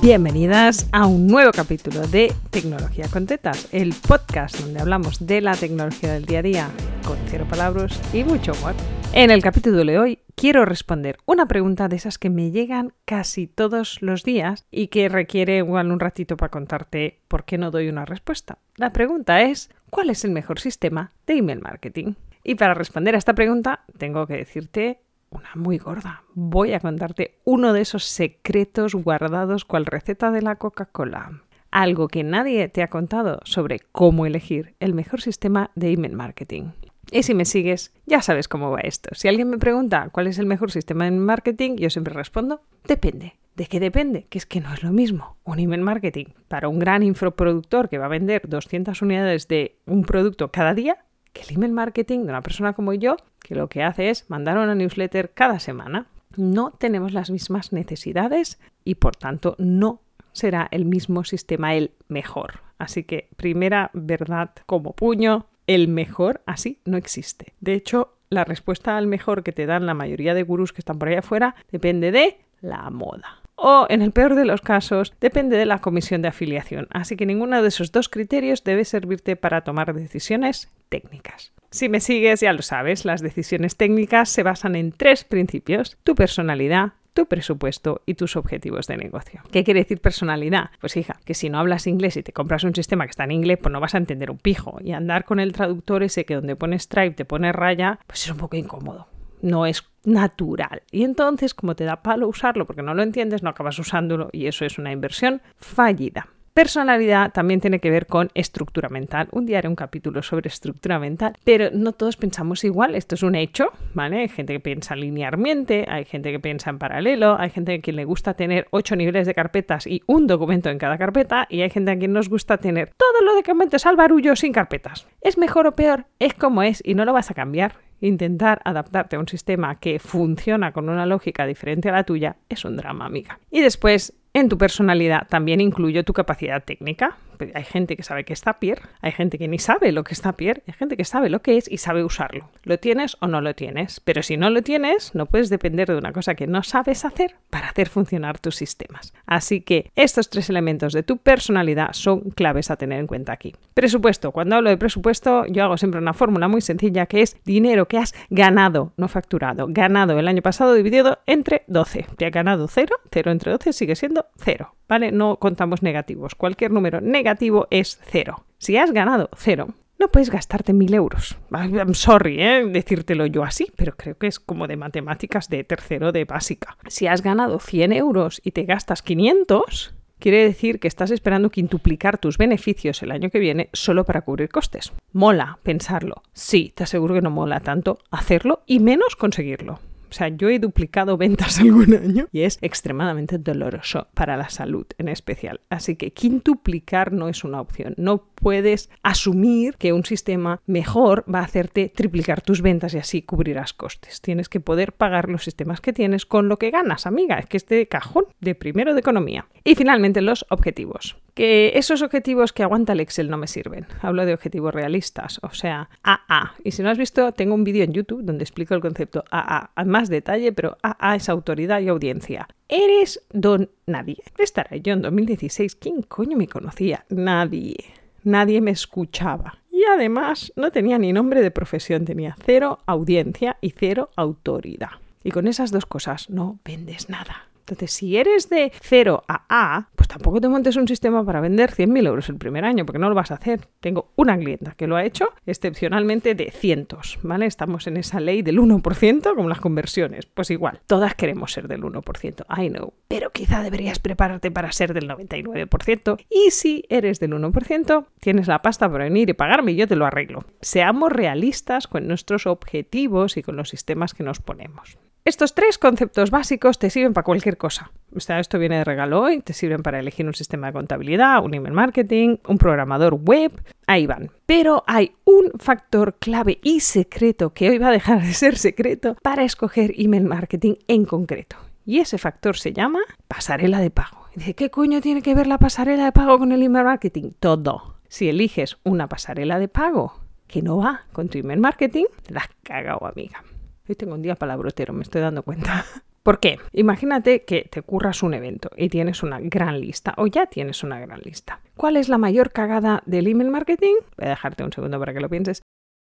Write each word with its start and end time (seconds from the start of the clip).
Bienvenidas 0.00 0.88
a 0.92 1.08
un 1.08 1.26
nuevo 1.26 1.50
capítulo 1.50 2.06
de 2.06 2.32
Tecnología 2.50 3.08
con 3.12 3.26
Tetas, 3.26 3.68
el 3.72 3.92
podcast 4.06 4.60
donde 4.60 4.78
hablamos 4.80 5.26
de 5.26 5.40
la 5.40 5.56
tecnología 5.56 6.12
del 6.12 6.24
día 6.24 6.38
a 6.38 6.42
día 6.42 6.70
con 7.04 7.18
cero 7.26 7.46
palabras 7.50 8.00
y 8.14 8.22
mucho 8.22 8.52
humor. 8.52 8.74
En 9.12 9.32
el 9.32 9.42
capítulo 9.42 9.84
de 9.84 9.98
hoy 9.98 10.20
quiero 10.36 10.64
responder 10.64 11.18
una 11.26 11.46
pregunta 11.46 11.88
de 11.88 11.96
esas 11.96 12.16
que 12.16 12.30
me 12.30 12.52
llegan 12.52 12.92
casi 13.06 13.48
todos 13.48 14.00
los 14.00 14.22
días 14.22 14.66
y 14.70 14.86
que 14.86 15.08
requiere 15.08 15.56
igual 15.56 15.90
un 15.90 15.98
ratito 15.98 16.36
para 16.36 16.52
contarte 16.52 17.18
por 17.26 17.44
qué 17.44 17.58
no 17.58 17.72
doy 17.72 17.88
una 17.88 18.04
respuesta. 18.04 18.58
La 18.76 18.90
pregunta 18.90 19.42
es, 19.42 19.68
¿cuál 19.90 20.10
es 20.10 20.24
el 20.24 20.30
mejor 20.30 20.60
sistema 20.60 21.12
de 21.26 21.38
email 21.38 21.60
marketing? 21.60 22.14
Y 22.44 22.54
para 22.54 22.74
responder 22.74 23.16
a 23.16 23.18
esta 23.18 23.34
pregunta 23.34 23.84
tengo 23.98 24.28
que 24.28 24.34
decirte 24.34 25.00
una 25.30 25.50
muy 25.54 25.78
gorda. 25.78 26.22
Voy 26.34 26.72
a 26.72 26.80
contarte 26.80 27.38
uno 27.44 27.72
de 27.72 27.80
esos 27.80 28.04
secretos 28.04 28.94
guardados 28.94 29.64
cual 29.64 29.86
receta 29.86 30.30
de 30.30 30.42
la 30.42 30.56
Coca-Cola. 30.56 31.42
Algo 31.70 32.08
que 32.08 32.24
nadie 32.24 32.68
te 32.68 32.82
ha 32.82 32.88
contado 32.88 33.40
sobre 33.44 33.80
cómo 33.92 34.26
elegir 34.26 34.74
el 34.80 34.94
mejor 34.94 35.20
sistema 35.20 35.70
de 35.74 35.92
email 35.92 36.14
marketing. 36.14 36.70
Y 37.10 37.22
si 37.22 37.34
me 37.34 37.44
sigues, 37.44 37.92
ya 38.06 38.22
sabes 38.22 38.48
cómo 38.48 38.70
va 38.70 38.80
esto. 38.80 39.10
Si 39.14 39.28
alguien 39.28 39.48
me 39.48 39.58
pregunta 39.58 40.08
cuál 40.12 40.26
es 40.26 40.38
el 40.38 40.46
mejor 40.46 40.70
sistema 40.70 41.04
de 41.04 41.12
marketing, 41.12 41.76
yo 41.76 41.90
siempre 41.90 42.14
respondo, 42.14 42.62
depende. 42.86 43.34
¿De 43.56 43.66
qué 43.66 43.80
depende? 43.80 44.26
Que 44.28 44.38
es 44.38 44.46
que 44.46 44.60
no 44.60 44.72
es 44.72 44.84
lo 44.84 44.92
mismo 44.92 45.36
un 45.42 45.58
email 45.58 45.82
marketing 45.82 46.26
para 46.46 46.68
un 46.68 46.78
gran 46.78 47.02
infoproductor 47.02 47.88
que 47.88 47.98
va 47.98 48.04
a 48.04 48.08
vender 48.08 48.48
200 48.48 49.02
unidades 49.02 49.48
de 49.48 49.78
un 49.84 50.02
producto 50.02 50.52
cada 50.52 50.74
día 50.74 50.98
que 51.38 51.48
el 51.48 51.56
email 51.56 51.72
marketing 51.72 52.20
de 52.20 52.30
una 52.30 52.42
persona 52.42 52.72
como 52.72 52.92
yo, 52.92 53.16
que 53.40 53.54
lo 53.54 53.68
que 53.68 53.82
hace 53.82 54.10
es 54.10 54.28
mandar 54.28 54.58
una 54.58 54.74
newsletter 54.74 55.30
cada 55.32 55.60
semana. 55.60 56.06
No 56.36 56.72
tenemos 56.72 57.12
las 57.12 57.30
mismas 57.30 57.72
necesidades 57.72 58.58
y 58.84 58.96
por 58.96 59.16
tanto 59.16 59.54
no 59.58 60.00
será 60.32 60.68
el 60.70 60.84
mismo 60.84 61.24
sistema 61.24 61.74
el 61.74 61.92
mejor. 62.08 62.60
Así 62.78 63.04
que 63.04 63.28
primera 63.36 63.90
verdad 63.92 64.50
como 64.66 64.94
puño, 64.94 65.46
el 65.66 65.88
mejor 65.88 66.42
así 66.46 66.80
no 66.84 66.96
existe. 66.96 67.54
De 67.60 67.74
hecho, 67.74 68.14
la 68.30 68.44
respuesta 68.44 68.96
al 68.96 69.06
mejor 69.06 69.42
que 69.42 69.52
te 69.52 69.66
dan 69.66 69.86
la 69.86 69.94
mayoría 69.94 70.34
de 70.34 70.42
gurús 70.42 70.72
que 70.72 70.80
están 70.80 70.98
por 70.98 71.08
ahí 71.08 71.16
afuera 71.16 71.54
depende 71.70 72.10
de 72.12 72.38
la 72.60 72.90
moda. 72.90 73.42
O, 73.60 73.86
en 73.88 74.02
el 74.02 74.12
peor 74.12 74.36
de 74.36 74.44
los 74.44 74.60
casos, 74.60 75.12
depende 75.20 75.56
de 75.56 75.66
la 75.66 75.80
comisión 75.80 76.22
de 76.22 76.28
afiliación. 76.28 76.86
Así 76.90 77.16
que 77.16 77.26
ninguno 77.26 77.60
de 77.60 77.68
esos 77.68 77.90
dos 77.90 78.08
criterios 78.08 78.62
debe 78.62 78.84
servirte 78.84 79.34
para 79.34 79.62
tomar 79.62 79.92
decisiones 79.94 80.70
técnicas. 80.88 81.52
Si 81.70 81.88
me 81.88 81.98
sigues, 81.98 82.40
ya 82.40 82.52
lo 82.52 82.62
sabes, 82.62 83.04
las 83.04 83.20
decisiones 83.20 83.76
técnicas 83.76 84.28
se 84.28 84.44
basan 84.44 84.76
en 84.76 84.92
tres 84.92 85.24
principios. 85.24 85.98
Tu 86.04 86.14
personalidad, 86.14 86.92
tu 87.14 87.26
presupuesto 87.26 88.00
y 88.06 88.14
tus 88.14 88.36
objetivos 88.36 88.86
de 88.86 88.96
negocio. 88.96 89.42
¿Qué 89.50 89.64
quiere 89.64 89.80
decir 89.80 90.00
personalidad? 90.00 90.70
Pues 90.80 90.96
hija, 90.96 91.18
que 91.24 91.34
si 91.34 91.50
no 91.50 91.58
hablas 91.58 91.88
inglés 91.88 92.16
y 92.16 92.22
te 92.22 92.32
compras 92.32 92.62
un 92.62 92.76
sistema 92.76 93.06
que 93.06 93.10
está 93.10 93.24
en 93.24 93.32
inglés, 93.32 93.58
pues 93.60 93.72
no 93.72 93.80
vas 93.80 93.96
a 93.96 93.98
entender 93.98 94.30
un 94.30 94.38
pijo. 94.38 94.78
Y 94.84 94.92
andar 94.92 95.24
con 95.24 95.40
el 95.40 95.52
traductor 95.52 96.04
ese 96.04 96.24
que 96.24 96.36
donde 96.36 96.54
pone 96.54 96.78
Stripe 96.78 97.16
te 97.16 97.24
pone 97.24 97.50
raya, 97.50 97.98
pues 98.06 98.22
es 98.22 98.30
un 98.30 98.38
poco 98.38 98.56
incómodo. 98.56 99.08
No 99.42 99.66
es 99.66 99.84
natural. 100.04 100.82
Y 100.90 101.04
entonces, 101.04 101.54
como 101.54 101.74
te 101.74 101.84
da 101.84 102.02
palo 102.02 102.28
usarlo 102.28 102.66
porque 102.66 102.82
no 102.82 102.94
lo 102.94 103.02
entiendes, 103.02 103.42
no 103.42 103.50
acabas 103.50 103.78
usándolo 103.78 104.30
y 104.32 104.46
eso 104.46 104.64
es 104.64 104.78
una 104.78 104.92
inversión 104.92 105.42
fallida. 105.56 106.28
Personalidad 106.58 107.30
también 107.30 107.60
tiene 107.60 107.78
que 107.78 107.88
ver 107.88 108.06
con 108.06 108.30
estructura 108.34 108.88
mental. 108.88 109.28
Un 109.30 109.46
día 109.46 109.58
haré 109.58 109.68
un 109.68 109.76
capítulo 109.76 110.24
sobre 110.24 110.48
estructura 110.48 110.98
mental, 110.98 111.34
pero 111.44 111.70
no 111.72 111.92
todos 111.92 112.16
pensamos 112.16 112.64
igual. 112.64 112.96
Esto 112.96 113.14
es 113.14 113.22
un 113.22 113.36
hecho, 113.36 113.66
¿vale? 113.94 114.22
Hay 114.22 114.28
gente 114.28 114.54
que 114.54 114.58
piensa 114.58 114.96
linealmente, 114.96 115.86
hay 115.88 116.04
gente 116.04 116.32
que 116.32 116.40
piensa 116.40 116.70
en 116.70 116.80
paralelo, 116.80 117.38
hay 117.38 117.50
gente 117.50 117.74
a 117.74 117.80
quien 117.80 117.94
le 117.94 118.04
gusta 118.04 118.34
tener 118.34 118.66
ocho 118.72 118.96
niveles 118.96 119.28
de 119.28 119.34
carpetas 119.34 119.86
y 119.86 120.02
un 120.06 120.26
documento 120.26 120.68
en 120.68 120.78
cada 120.78 120.98
carpeta, 120.98 121.46
y 121.48 121.60
hay 121.60 121.70
gente 121.70 121.92
a 121.92 121.96
quien 121.96 122.12
nos 122.12 122.28
gusta 122.28 122.56
tener 122.56 122.90
todo 122.96 123.24
lo 123.24 123.36
documentos 123.36 123.86
al 123.86 123.94
barullo 123.94 124.34
sin 124.34 124.52
carpetas. 124.52 125.06
¿Es 125.20 125.38
mejor 125.38 125.68
o 125.68 125.76
peor? 125.76 126.06
Es 126.18 126.34
como 126.34 126.64
es 126.64 126.82
y 126.84 126.96
no 126.96 127.04
lo 127.04 127.12
vas 127.12 127.30
a 127.30 127.34
cambiar. 127.34 127.76
Intentar 128.00 128.60
adaptarte 128.64 129.14
a 129.14 129.20
un 129.20 129.28
sistema 129.28 129.78
que 129.78 130.00
funciona 130.00 130.72
con 130.72 130.88
una 130.88 131.06
lógica 131.06 131.46
diferente 131.46 131.88
a 131.88 131.92
la 131.92 132.04
tuya 132.04 132.36
es 132.48 132.64
un 132.64 132.76
drama, 132.76 133.06
amiga. 133.06 133.38
Y 133.50 133.60
después, 133.60 134.17
en 134.34 134.48
tu 134.48 134.58
personalidad 134.58 135.26
también 135.28 135.60
incluyo 135.60 136.04
tu 136.04 136.12
capacidad 136.12 136.62
técnica. 136.64 137.16
Hay 137.54 137.64
gente 137.64 137.96
que 137.96 138.02
sabe 138.02 138.24
que 138.24 138.32
es 138.32 138.40
Zapier, 138.40 138.80
hay 139.00 139.12
gente 139.12 139.38
que 139.38 139.48
ni 139.48 139.58
sabe 139.58 139.92
lo 139.92 140.04
que 140.04 140.14
es 140.14 140.20
Zapier, 140.22 140.62
hay 140.66 140.74
gente 140.74 140.96
que 140.96 141.04
sabe 141.04 141.30
lo 141.30 141.42
que 141.42 141.56
es 141.56 141.70
y 141.70 141.78
sabe 141.78 142.04
usarlo. 142.04 142.48
¿Lo 142.62 142.78
tienes 142.78 143.16
o 143.20 143.26
no 143.26 143.40
lo 143.40 143.54
tienes? 143.54 144.00
Pero 144.00 144.22
si 144.22 144.36
no 144.36 144.50
lo 144.50 144.62
tienes, 144.62 145.14
no 145.14 145.26
puedes 145.26 145.50
depender 145.50 145.88
de 145.88 145.96
una 145.96 146.12
cosa 146.12 146.34
que 146.34 146.46
no 146.46 146.62
sabes 146.62 147.04
hacer 147.04 147.36
para 147.50 147.68
hacer 147.68 147.88
funcionar 147.88 148.38
tus 148.38 148.56
sistemas. 148.56 149.12
Así 149.26 149.60
que 149.60 149.90
estos 149.96 150.30
tres 150.30 150.50
elementos 150.50 150.92
de 150.92 151.02
tu 151.02 151.18
personalidad 151.18 151.92
son 151.92 152.30
claves 152.30 152.70
a 152.70 152.76
tener 152.76 153.00
en 153.00 153.06
cuenta 153.06 153.32
aquí. 153.32 153.54
Presupuesto. 153.74 154.32
Cuando 154.32 154.56
hablo 154.56 154.70
de 154.70 154.76
presupuesto, 154.76 155.46
yo 155.46 155.64
hago 155.64 155.76
siempre 155.76 156.00
una 156.00 156.14
fórmula 156.14 156.48
muy 156.48 156.60
sencilla 156.60 157.06
que 157.06 157.22
es 157.22 157.36
dinero 157.44 157.88
que 157.88 157.98
has 157.98 158.14
ganado, 158.30 158.92
no 158.96 159.08
facturado. 159.08 159.66
Ganado 159.68 160.18
el 160.18 160.28
año 160.28 160.42
pasado 160.42 160.74
dividido 160.74 161.18
entre 161.26 161.62
12. 161.68 162.06
Te 162.16 162.26
ha 162.26 162.30
ganado 162.30 162.68
0, 162.68 162.96
0 163.10 163.30
entre 163.30 163.52
12 163.52 163.72
sigue 163.72 163.96
siendo 163.96 164.26
0. 164.38 164.74
¿Vale? 164.88 165.12
No 165.12 165.36
contamos 165.36 165.82
negativos. 165.82 166.34
Cualquier 166.34 166.70
número 166.70 167.02
negativo 167.02 167.27
es 167.70 168.00
0. 168.10 168.44
Si 168.58 168.76
has 168.76 168.92
ganado 168.92 169.28
0, 169.36 169.68
no 169.98 170.08
puedes 170.08 170.30
gastarte 170.30 170.72
mil 170.72 170.94
euros. 170.94 171.36
I'm 171.50 171.94
sorry, 171.94 172.40
¿eh? 172.40 172.64
decírtelo 172.66 173.26
yo 173.26 173.42
así, 173.42 173.72
pero 173.76 173.96
creo 173.96 174.16
que 174.16 174.28
es 174.28 174.38
como 174.38 174.68
de 174.68 174.76
matemáticas 174.76 175.48
de 175.48 175.64
tercero 175.64 176.12
de 176.12 176.24
básica. 176.24 176.76
Si 176.86 177.06
has 177.06 177.22
ganado 177.22 177.58
100 177.58 177.92
euros 177.92 178.40
y 178.44 178.52
te 178.52 178.64
gastas 178.64 179.02
500, 179.02 179.94
quiere 180.18 180.44
decir 180.44 180.78
que 180.78 180.88
estás 180.88 181.10
esperando 181.10 181.50
quintuplicar 181.50 182.18
tus 182.18 182.38
beneficios 182.38 183.02
el 183.02 183.10
año 183.10 183.30
que 183.30 183.40
viene 183.40 183.70
solo 183.72 184.04
para 184.04 184.22
cubrir 184.22 184.50
costes. 184.50 184.92
Mola 185.12 185.58
pensarlo. 185.62 186.22
Sí, 186.32 186.72
te 186.74 186.84
aseguro 186.84 187.14
que 187.14 187.22
no 187.22 187.30
mola 187.30 187.60
tanto 187.60 187.98
hacerlo 188.10 188.62
y 188.66 188.78
menos 188.78 189.16
conseguirlo. 189.16 189.80
O 190.10 190.14
sea, 190.14 190.28
yo 190.28 190.48
he 190.48 190.58
duplicado 190.58 191.16
ventas 191.16 191.58
algún 191.60 191.94
año 191.94 192.28
y 192.32 192.42
es 192.42 192.58
extremadamente 192.62 193.38
doloroso 193.38 194.08
para 194.14 194.36
la 194.36 194.48
salud 194.48 194.86
en 194.98 195.08
especial. 195.08 195.60
Así 195.70 195.96
que 195.96 196.12
quintuplicar 196.12 197.12
no 197.12 197.28
es 197.28 197.44
una 197.44 197.60
opción. 197.60 197.94
No 197.96 198.24
puedes 198.34 198.90
asumir 199.02 199.76
que 199.76 199.92
un 199.92 200.04
sistema 200.04 200.60
mejor 200.66 201.24
va 201.32 201.40
a 201.40 201.44
hacerte 201.44 201.92
triplicar 201.94 202.40
tus 202.40 202.62
ventas 202.62 202.94
y 202.94 202.98
así 202.98 203.22
cubrirás 203.22 203.72
costes. 203.72 204.20
Tienes 204.20 204.48
que 204.48 204.60
poder 204.60 204.92
pagar 204.92 205.28
los 205.28 205.44
sistemas 205.44 205.80
que 205.80 205.92
tienes 205.92 206.26
con 206.26 206.48
lo 206.48 206.58
que 206.58 206.70
ganas, 206.70 207.06
amiga. 207.06 207.38
Es 207.38 207.46
que 207.46 207.56
este 207.56 207.86
cajón 207.86 208.26
de 208.40 208.54
primero 208.54 208.94
de 208.94 209.00
economía. 209.00 209.46
Y 209.64 209.74
finalmente 209.74 210.20
los 210.22 210.46
objetivos 210.50 211.16
que 211.38 211.70
esos 211.78 212.02
objetivos 212.02 212.52
que 212.52 212.64
aguanta 212.64 212.94
el 212.94 212.98
Excel 212.98 213.30
no 213.30 213.36
me 213.36 213.46
sirven. 213.46 213.86
Hablo 214.02 214.26
de 214.26 214.34
objetivos 214.34 214.74
realistas, 214.74 215.38
o 215.44 215.50
sea, 215.50 215.88
AA. 216.02 216.56
Y 216.64 216.72
si 216.72 216.82
no 216.82 216.90
has 216.90 216.98
visto, 216.98 217.30
tengo 217.30 217.54
un 217.54 217.62
vídeo 217.62 217.84
en 217.84 217.92
YouTube 217.92 218.24
donde 218.24 218.42
explico 218.42 218.74
el 218.74 218.80
concepto 218.80 219.22
AA 219.30 219.70
a 219.72 219.84
más 219.84 220.08
detalle, 220.08 220.50
pero 220.50 220.78
AA 220.82 221.14
es 221.14 221.28
autoridad 221.28 221.80
y 221.80 221.86
audiencia. 221.86 222.48
Eres 222.68 223.22
don 223.32 223.70
nadie. 223.86 224.16
Estará 224.36 224.76
yo 224.78 224.94
en 224.94 225.02
2016. 225.02 225.76
¿Quién 225.76 226.02
coño 226.02 226.36
me 226.36 226.48
conocía? 226.48 227.04
Nadie. 227.08 227.76
Nadie 228.24 228.60
me 228.60 228.72
escuchaba. 228.72 229.58
Y 229.70 229.84
además 229.84 230.52
no 230.56 230.72
tenía 230.72 230.98
ni 230.98 231.12
nombre 231.12 231.40
de 231.40 231.52
profesión, 231.52 232.04
tenía 232.04 232.34
cero 232.44 232.80
audiencia 232.84 233.58
y 233.60 233.70
cero 233.70 234.10
autoridad. 234.16 234.90
Y 235.22 235.30
con 235.30 235.46
esas 235.46 235.70
dos 235.70 235.86
cosas 235.86 236.30
no 236.30 236.58
vendes 236.64 237.08
nada. 237.08 237.47
Entonces, 237.68 237.92
si 237.92 238.16
eres 238.16 238.48
de 238.48 238.72
0 238.80 239.24
a 239.28 239.44
A, 239.48 239.88
pues 239.94 240.08
tampoco 240.08 240.40
te 240.40 240.48
montes 240.48 240.76
un 240.76 240.88
sistema 240.88 241.24
para 241.24 241.40
vender 241.40 241.70
100.000 241.70 242.06
euros 242.06 242.28
el 242.28 242.36
primer 242.36 242.64
año, 242.64 242.86
porque 242.86 242.98
no 242.98 243.08
lo 243.08 243.14
vas 243.14 243.30
a 243.30 243.34
hacer. 243.34 243.68
Tengo 243.80 244.12
una 244.16 244.38
clienta 244.38 244.72
que 244.76 244.86
lo 244.86 244.96
ha 244.96 245.04
hecho 245.04 245.28
excepcionalmente 245.46 246.34
de 246.34 246.50
cientos, 246.50 247.18
¿vale? 247.22 247.46
Estamos 247.46 247.86
en 247.86 247.96
esa 247.96 248.20
ley 248.20 248.42
del 248.42 248.58
1%, 248.58 249.34
como 249.34 249.48
las 249.48 249.60
conversiones. 249.60 250.26
Pues 250.26 250.50
igual, 250.50 250.80
todas 250.86 251.14
queremos 251.14 251.52
ser 251.52 251.68
del 251.68 251.82
1%, 251.82 252.44
I 252.56 252.70
know. 252.70 252.92
Pero 253.08 253.30
quizá 253.30 253.62
deberías 253.62 253.98
prepararte 253.98 254.50
para 254.50 254.72
ser 254.72 254.94
del 254.94 255.08
99%. 255.08 256.18
Y 256.30 256.50
si 256.50 256.84
eres 256.88 257.20
del 257.20 257.32
1%, 257.32 258.06
tienes 258.20 258.48
la 258.48 258.62
pasta 258.62 258.90
para 258.90 259.04
venir 259.04 259.28
y 259.30 259.34
pagarme 259.34 259.72
y 259.72 259.76
yo 259.76 259.86
te 259.86 259.96
lo 259.96 260.06
arreglo. 260.06 260.44
Seamos 260.60 261.12
realistas 261.12 261.86
con 261.86 262.06
nuestros 262.06 262.46
objetivos 262.46 263.36
y 263.36 263.42
con 263.42 263.56
los 263.56 263.68
sistemas 263.68 264.14
que 264.14 264.24
nos 264.24 264.40
ponemos. 264.40 264.98
Estos 265.28 265.54
tres 265.54 265.76
conceptos 265.76 266.30
básicos 266.30 266.78
te 266.78 266.88
sirven 266.88 267.12
para 267.12 267.26
cualquier 267.26 267.58
cosa. 267.58 267.90
O 268.16 268.20
sea, 268.20 268.40
esto 268.40 268.58
viene 268.58 268.78
de 268.78 268.84
regalo 268.84 269.20
hoy, 269.20 269.42
te 269.42 269.52
sirven 269.52 269.82
para 269.82 269.98
elegir 269.98 270.24
un 270.24 270.32
sistema 270.32 270.68
de 270.68 270.72
contabilidad, 270.72 271.44
un 271.44 271.52
email 271.52 271.74
marketing, 271.74 272.38
un 272.48 272.56
programador 272.56 273.12
web, 273.12 273.52
ahí 273.86 274.06
van. 274.06 274.30
Pero 274.46 274.84
hay 274.86 275.12
un 275.26 275.50
factor 275.58 276.14
clave 276.14 276.58
y 276.62 276.80
secreto 276.80 277.52
que 277.52 277.68
hoy 277.68 277.76
va 277.76 277.88
a 277.88 277.92
dejar 277.92 278.22
de 278.22 278.32
ser 278.32 278.56
secreto 278.56 279.18
para 279.22 279.44
escoger 279.44 279.92
email 279.98 280.24
marketing 280.24 280.76
en 280.88 281.04
concreto. 281.04 281.58
Y 281.84 281.98
ese 281.98 282.16
factor 282.16 282.56
se 282.56 282.72
llama 282.72 283.00
pasarela 283.28 283.80
de 283.80 283.90
pago. 283.90 284.30
dice, 284.34 284.54
¿qué 284.54 284.70
coño 284.70 285.02
tiene 285.02 285.20
que 285.20 285.34
ver 285.34 285.46
la 285.46 285.58
pasarela 285.58 286.06
de 286.06 286.12
pago 286.12 286.38
con 286.38 286.52
el 286.52 286.62
email 286.62 286.86
marketing? 286.86 287.32
Todo. 287.38 287.96
Si 288.08 288.30
eliges 288.30 288.78
una 288.82 289.10
pasarela 289.10 289.58
de 289.58 289.68
pago 289.68 290.22
que 290.46 290.62
no 290.62 290.78
va 290.78 291.02
con 291.12 291.28
tu 291.28 291.36
email 291.36 291.60
marketing, 291.60 292.06
la 292.28 292.40
has 292.40 293.02
amiga. 293.02 293.44
Hoy 293.88 293.94
tengo 293.94 294.14
un 294.14 294.22
día 294.22 294.34
palabrotero, 294.34 294.92
me 294.92 295.02
estoy 295.02 295.22
dando 295.22 295.42
cuenta. 295.42 295.84
¿Por 296.22 296.40
qué? 296.40 296.58
Imagínate 296.74 297.44
que 297.44 297.68
te 297.70 297.80
curras 297.80 298.22
un 298.22 298.34
evento 298.34 298.68
y 298.76 298.90
tienes 298.90 299.22
una 299.22 299.40
gran 299.40 299.80
lista 299.80 300.12
o 300.18 300.26
ya 300.26 300.44
tienes 300.44 300.82
una 300.82 301.00
gran 301.00 301.20
lista. 301.20 301.60
¿Cuál 301.74 301.96
es 301.96 302.10
la 302.10 302.18
mayor 302.18 302.52
cagada 302.52 303.02
del 303.06 303.28
email 303.28 303.50
marketing? 303.50 303.94
Voy 304.18 304.26
a 304.26 304.30
dejarte 304.30 304.62
un 304.62 304.72
segundo 304.72 304.98
para 304.98 305.14
que 305.14 305.20
lo 305.20 305.30
pienses 305.30 305.62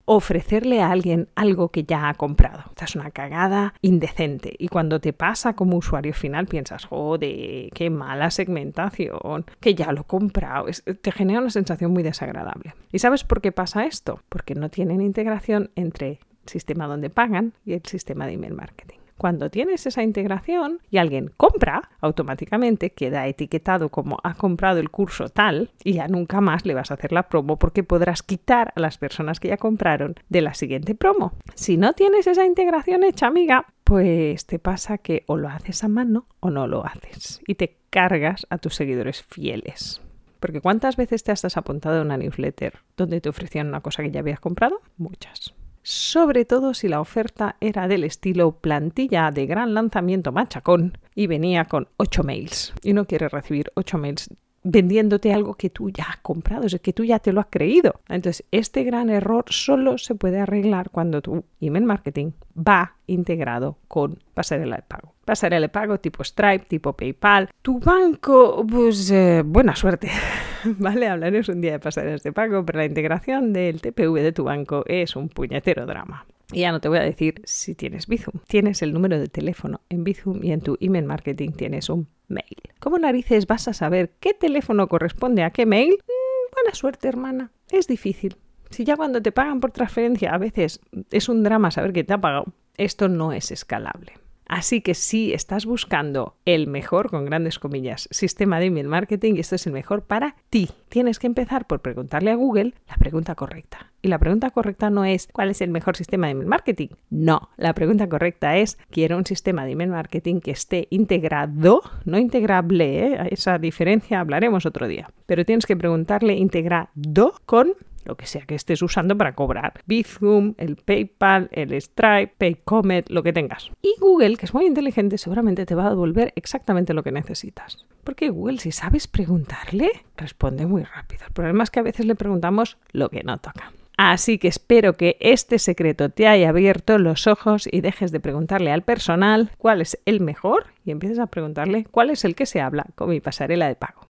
ofrecerle 0.04 0.82
a 0.82 0.90
alguien 0.90 1.28
algo 1.36 1.68
que 1.68 1.84
ya 1.84 2.08
ha 2.08 2.14
comprado. 2.14 2.64
Esta 2.70 2.84
es 2.84 2.96
una 2.96 3.12
cagada 3.12 3.74
indecente. 3.80 4.52
Y 4.58 4.68
cuando 4.68 5.00
te 5.00 5.12
pasa 5.12 5.54
como 5.54 5.76
usuario 5.76 6.12
final 6.12 6.48
piensas, 6.48 6.84
joder, 6.84 7.70
qué 7.72 7.90
mala 7.90 8.30
segmentación, 8.30 9.46
que 9.60 9.74
ya 9.74 9.92
lo 9.92 10.00
he 10.00 10.04
comprado. 10.04 10.66
te 11.00 11.12
genera 11.12 11.40
una 11.40 11.50
sensación 11.50 11.92
muy 11.92 12.02
desagradable. 12.02 12.74
¿Y 12.90 12.98
sabes 12.98 13.24
por 13.24 13.40
qué 13.40 13.52
pasa 13.52 13.86
esto? 13.86 14.20
Porque 14.28 14.54
no 14.54 14.68
tienen 14.68 15.00
integración 15.00 15.70
entre 15.76 16.18
sistema 16.50 16.86
donde 16.86 17.08
pagan 17.08 17.54
y 17.64 17.72
el 17.72 17.82
sistema 17.84 18.26
de 18.26 18.34
email 18.34 18.54
marketing. 18.54 19.00
Cuando 19.20 19.50
tienes 19.50 19.84
esa 19.84 20.02
integración 20.02 20.80
y 20.90 20.96
alguien 20.96 21.30
compra, 21.36 21.90
automáticamente 22.00 22.92
queda 22.94 23.26
etiquetado 23.26 23.90
como 23.90 24.16
ha 24.24 24.32
comprado 24.32 24.80
el 24.80 24.88
curso 24.88 25.28
tal 25.28 25.72
y 25.84 25.92
ya 25.92 26.08
nunca 26.08 26.40
más 26.40 26.64
le 26.64 26.72
vas 26.72 26.90
a 26.90 26.94
hacer 26.94 27.12
la 27.12 27.28
promo 27.28 27.58
porque 27.58 27.82
podrás 27.82 28.22
quitar 28.22 28.72
a 28.74 28.80
las 28.80 28.96
personas 28.96 29.38
que 29.38 29.48
ya 29.48 29.58
compraron 29.58 30.14
de 30.30 30.40
la 30.40 30.54
siguiente 30.54 30.94
promo. 30.94 31.34
Si 31.54 31.76
no 31.76 31.92
tienes 31.92 32.28
esa 32.28 32.46
integración 32.46 33.04
hecha, 33.04 33.26
amiga, 33.26 33.66
pues 33.84 34.46
te 34.46 34.58
pasa 34.58 34.96
que 34.96 35.24
o 35.26 35.36
lo 35.36 35.50
haces 35.50 35.84
a 35.84 35.88
mano 35.88 36.24
o 36.40 36.48
no 36.48 36.66
lo 36.66 36.86
haces 36.86 37.42
y 37.46 37.56
te 37.56 37.76
cargas 37.90 38.46
a 38.48 38.56
tus 38.56 38.74
seguidores 38.74 39.22
fieles. 39.22 40.00
Porque 40.40 40.62
¿cuántas 40.62 40.96
veces 40.96 41.24
te 41.24 41.32
has 41.32 41.58
apuntado 41.58 41.98
a 41.98 42.04
una 42.04 42.16
newsletter 42.16 42.78
donde 42.96 43.20
te 43.20 43.28
ofrecían 43.28 43.68
una 43.68 43.82
cosa 43.82 44.02
que 44.02 44.10
ya 44.10 44.20
habías 44.20 44.40
comprado? 44.40 44.80
Muchas 44.96 45.52
sobre 45.82 46.44
todo 46.44 46.74
si 46.74 46.88
la 46.88 47.00
oferta 47.00 47.56
era 47.60 47.88
del 47.88 48.04
estilo 48.04 48.52
plantilla 48.52 49.30
de 49.30 49.46
gran 49.46 49.74
lanzamiento 49.74 50.32
machacón 50.32 50.98
y 51.14 51.26
venía 51.26 51.64
con 51.64 51.88
8 51.96 52.22
mails. 52.22 52.72
Y 52.82 52.92
no 52.92 53.06
quieres 53.06 53.32
recibir 53.32 53.72
8 53.74 53.98
mails 53.98 54.28
vendiéndote 54.62 55.32
algo 55.32 55.54
que 55.54 55.70
tú 55.70 55.90
ya 55.90 56.04
has 56.04 56.16
comprado, 56.18 56.66
es 56.66 56.78
que 56.80 56.92
tú 56.92 57.04
ya 57.04 57.18
te 57.18 57.32
lo 57.32 57.40
has 57.40 57.46
creído. 57.50 58.00
Entonces, 58.08 58.44
este 58.50 58.84
gran 58.84 59.10
error 59.10 59.44
solo 59.48 59.98
se 59.98 60.14
puede 60.14 60.40
arreglar 60.40 60.90
cuando 60.90 61.22
tu 61.22 61.44
email 61.60 61.84
marketing 61.84 62.32
va 62.56 62.96
integrado 63.06 63.78
con 63.88 64.18
pasarela 64.34 64.76
de 64.76 64.82
pago. 64.82 65.14
Pasarela 65.24 65.66
de 65.66 65.68
pago 65.68 65.98
tipo 65.98 66.24
Stripe, 66.24 66.66
tipo 66.66 66.92
PayPal. 66.92 67.50
Tu 67.62 67.78
banco, 67.78 68.64
pues 68.68 69.10
eh, 69.10 69.42
buena 69.44 69.74
suerte. 69.76 70.10
¿Vale? 70.64 71.08
Hablaremos 71.08 71.48
un 71.48 71.60
día 71.60 71.72
de 71.72 71.78
pasarelas 71.78 72.22
de 72.22 72.32
pago, 72.32 72.64
pero 72.64 72.78
la 72.78 72.84
integración 72.84 73.52
del 73.52 73.80
TPV 73.80 74.22
de 74.22 74.32
tu 74.32 74.44
banco 74.44 74.84
es 74.86 75.16
un 75.16 75.28
puñetero 75.28 75.86
drama. 75.86 76.26
Y 76.52 76.60
ya 76.60 76.72
no 76.72 76.80
te 76.80 76.88
voy 76.88 76.98
a 76.98 77.02
decir 77.02 77.40
si 77.44 77.74
tienes 77.74 78.08
Bizum. 78.08 78.40
Tienes 78.46 78.82
el 78.82 78.92
número 78.92 79.18
de 79.18 79.28
teléfono 79.28 79.80
en 79.88 80.04
Bizum 80.04 80.42
y 80.42 80.52
en 80.52 80.60
tu 80.60 80.76
email 80.80 81.04
marketing 81.04 81.50
tienes 81.52 81.88
un 81.88 82.08
mail. 82.30 82.56
¿Cómo 82.78 82.98
narices 82.98 83.46
vas 83.46 83.68
a 83.68 83.74
saber 83.74 84.12
qué 84.20 84.32
teléfono 84.34 84.88
corresponde 84.88 85.42
a 85.42 85.50
qué 85.50 85.66
mail? 85.66 85.92
Mm, 85.92 86.54
buena 86.54 86.74
suerte, 86.74 87.08
hermana. 87.08 87.50
Es 87.70 87.86
difícil. 87.86 88.36
Si 88.70 88.84
ya 88.84 88.96
cuando 88.96 89.20
te 89.20 89.32
pagan 89.32 89.60
por 89.60 89.72
transferencia 89.72 90.32
a 90.32 90.38
veces 90.38 90.80
es 91.10 91.28
un 91.28 91.42
drama 91.42 91.70
saber 91.70 91.92
que 91.92 92.04
te 92.04 92.12
ha 92.12 92.20
pagado, 92.20 92.46
esto 92.76 93.08
no 93.08 93.32
es 93.32 93.50
escalable. 93.50 94.14
Así 94.50 94.80
que 94.80 94.94
si 94.94 95.32
estás 95.32 95.64
buscando 95.64 96.34
el 96.44 96.66
mejor, 96.66 97.08
con 97.08 97.24
grandes 97.24 97.60
comillas, 97.60 98.08
sistema 98.10 98.58
de 98.58 98.66
email 98.66 98.88
marketing, 98.88 99.34
y 99.36 99.40
esto 99.40 99.54
es 99.54 99.64
el 99.68 99.72
mejor 99.72 100.02
para 100.02 100.34
ti, 100.50 100.70
tienes 100.88 101.20
que 101.20 101.28
empezar 101.28 101.68
por 101.68 101.82
preguntarle 101.82 102.32
a 102.32 102.34
Google 102.34 102.74
la 102.88 102.96
pregunta 102.96 103.36
correcta. 103.36 103.92
Y 104.02 104.08
la 104.08 104.18
pregunta 104.18 104.50
correcta 104.50 104.90
no 104.90 105.04
es 105.04 105.28
¿cuál 105.32 105.50
es 105.50 105.60
el 105.60 105.70
mejor 105.70 105.96
sistema 105.96 106.26
de 106.26 106.32
email 106.32 106.48
marketing? 106.48 106.88
No, 107.10 107.50
la 107.58 107.74
pregunta 107.74 108.08
correcta 108.08 108.56
es 108.56 108.76
quiero 108.90 109.18
un 109.18 109.24
sistema 109.24 109.64
de 109.64 109.70
email 109.70 109.90
marketing 109.90 110.40
que 110.40 110.50
esté 110.50 110.88
integrado, 110.90 111.82
no 112.04 112.18
integrable, 112.18 113.06
¿eh? 113.06 113.28
esa 113.30 113.56
diferencia 113.58 114.18
hablaremos 114.18 114.66
otro 114.66 114.88
día, 114.88 115.12
pero 115.26 115.44
tienes 115.44 115.64
que 115.64 115.76
preguntarle 115.76 116.34
integrado 116.34 117.34
con 117.46 117.74
lo 118.10 118.16
que 118.16 118.26
sea 118.26 118.42
que 118.42 118.56
estés 118.56 118.82
usando 118.82 119.16
para 119.16 119.36
cobrar. 119.36 119.82
Bizum, 119.86 120.54
el 120.58 120.74
PayPal, 120.74 121.48
el 121.52 121.72
Stripe, 121.80 122.34
Paycomet, 122.36 123.08
lo 123.08 123.22
que 123.22 123.32
tengas. 123.32 123.70
Y 123.82 123.94
Google, 124.00 124.36
que 124.36 124.46
es 124.46 124.52
muy 124.52 124.66
inteligente, 124.66 125.16
seguramente 125.16 125.64
te 125.64 125.76
va 125.76 125.86
a 125.86 125.90
devolver 125.90 126.32
exactamente 126.34 126.92
lo 126.92 127.04
que 127.04 127.12
necesitas. 127.12 127.86
Porque 128.02 128.30
Google, 128.30 128.58
si 128.58 128.72
sabes 128.72 129.06
preguntarle, 129.06 129.90
responde 130.16 130.66
muy 130.66 130.82
rápido. 130.82 131.24
El 131.26 131.32
problema 131.32 131.62
es 131.62 131.70
que 131.70 131.78
a 131.78 131.84
veces 131.84 132.04
le 132.04 132.16
preguntamos 132.16 132.78
lo 132.90 133.10
que 133.10 133.22
no 133.22 133.38
toca. 133.38 133.72
Así 133.96 134.38
que 134.38 134.48
espero 134.48 134.94
que 134.94 135.16
este 135.20 135.60
secreto 135.60 136.08
te 136.08 136.26
haya 136.26 136.48
abierto 136.48 136.98
los 136.98 137.28
ojos 137.28 137.68
y 137.70 137.80
dejes 137.80 138.10
de 138.10 138.18
preguntarle 138.18 138.72
al 138.72 138.82
personal 138.82 139.52
cuál 139.56 139.82
es 139.82 140.00
el 140.04 140.20
mejor 140.20 140.66
y 140.84 140.90
empieces 140.90 141.20
a 141.20 141.26
preguntarle 141.26 141.86
cuál 141.90 142.10
es 142.10 142.24
el 142.24 142.34
que 142.34 142.46
se 142.46 142.60
habla 142.60 142.86
con 142.96 143.10
mi 143.10 143.20
pasarela 143.20 143.68
de 143.68 143.76
pago. 143.76 144.08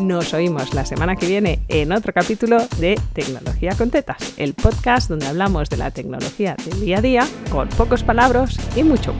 Nos 0.00 0.34
oímos 0.34 0.74
la 0.74 0.84
semana 0.84 1.16
que 1.16 1.26
viene 1.26 1.60
en 1.68 1.90
otro 1.90 2.12
capítulo 2.12 2.58
de 2.78 3.00
Tecnología 3.14 3.74
con 3.76 3.90
Tetas, 3.90 4.34
el 4.36 4.52
podcast 4.52 5.08
donde 5.08 5.26
hablamos 5.26 5.70
de 5.70 5.78
la 5.78 5.90
tecnología 5.90 6.54
del 6.66 6.80
día 6.80 6.98
a 6.98 7.00
día 7.00 7.26
con 7.50 7.68
pocos 7.70 8.02
palabras 8.02 8.56
y 8.76 8.82
mucho. 8.82 9.14